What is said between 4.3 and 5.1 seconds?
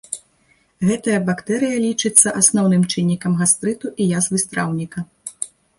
страўніка.